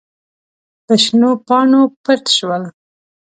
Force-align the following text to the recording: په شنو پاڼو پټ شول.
په 0.85 0.93
شنو 1.03 1.29
پاڼو 1.47 1.81
پټ 2.05 2.23
شول. 2.37 2.63